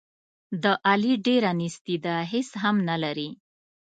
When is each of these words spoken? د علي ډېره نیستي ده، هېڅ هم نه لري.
د 0.63 0.65
علي 0.89 1.13
ډېره 1.27 1.51
نیستي 1.61 1.97
ده، 2.05 2.15
هېڅ 2.31 2.49
هم 2.63 2.75
نه 2.89 2.95
لري. 3.03 3.29